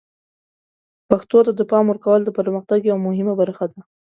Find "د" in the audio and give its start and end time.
1.55-1.61, 2.23-2.29